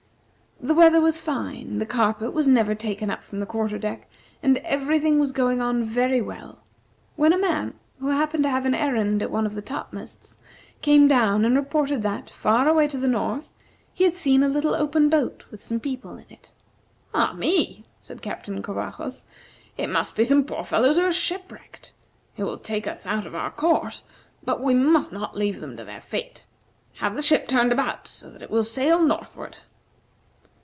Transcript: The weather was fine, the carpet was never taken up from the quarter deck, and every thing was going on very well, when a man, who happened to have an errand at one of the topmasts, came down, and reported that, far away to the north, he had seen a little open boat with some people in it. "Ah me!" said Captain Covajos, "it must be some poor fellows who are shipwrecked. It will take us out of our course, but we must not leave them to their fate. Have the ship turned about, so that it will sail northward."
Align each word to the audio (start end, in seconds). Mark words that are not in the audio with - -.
The 0.63 0.75
weather 0.75 1.01
was 1.01 1.19
fine, 1.19 1.79
the 1.79 1.87
carpet 1.87 2.33
was 2.33 2.47
never 2.47 2.75
taken 2.75 3.09
up 3.09 3.23
from 3.23 3.39
the 3.39 3.47
quarter 3.47 3.79
deck, 3.79 4.07
and 4.43 4.57
every 4.59 4.99
thing 4.99 5.17
was 5.19 5.31
going 5.31 5.59
on 5.59 5.83
very 5.83 6.21
well, 6.21 6.59
when 7.15 7.33
a 7.33 7.37
man, 7.39 7.73
who 7.99 8.09
happened 8.09 8.43
to 8.43 8.49
have 8.49 8.67
an 8.67 8.75
errand 8.75 9.23
at 9.23 9.31
one 9.31 9.47
of 9.47 9.55
the 9.55 9.63
topmasts, 9.63 10.37
came 10.83 11.07
down, 11.07 11.45
and 11.45 11.55
reported 11.55 12.03
that, 12.03 12.29
far 12.29 12.67
away 12.67 12.87
to 12.89 12.99
the 12.99 13.07
north, 13.07 13.51
he 13.91 14.03
had 14.03 14.13
seen 14.13 14.43
a 14.43 14.47
little 14.47 14.75
open 14.75 15.09
boat 15.09 15.45
with 15.49 15.59
some 15.63 15.79
people 15.79 16.15
in 16.15 16.27
it. 16.29 16.51
"Ah 17.11 17.33
me!" 17.33 17.83
said 17.99 18.21
Captain 18.21 18.61
Covajos, 18.61 19.25
"it 19.77 19.87
must 19.89 20.15
be 20.15 20.23
some 20.23 20.45
poor 20.45 20.63
fellows 20.63 20.95
who 20.97 21.05
are 21.05 21.11
shipwrecked. 21.11 21.91
It 22.37 22.43
will 22.43 22.59
take 22.59 22.85
us 22.85 23.07
out 23.07 23.25
of 23.25 23.33
our 23.33 23.49
course, 23.49 24.03
but 24.43 24.61
we 24.61 24.75
must 24.75 25.11
not 25.11 25.35
leave 25.35 25.59
them 25.59 25.75
to 25.77 25.83
their 25.83 26.01
fate. 26.01 26.45
Have 26.97 27.15
the 27.15 27.23
ship 27.23 27.47
turned 27.47 27.71
about, 27.73 28.07
so 28.07 28.29
that 28.29 28.43
it 28.43 28.51
will 28.51 28.63
sail 28.63 29.01
northward." 29.01 29.57